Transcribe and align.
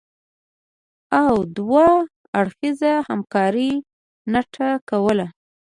او 1.21 1.33
دوه 1.57 1.87
اړخیزې 2.39 2.93
همکارۍ 3.07 3.71
نټه 4.33 4.69
کوله 4.89 5.27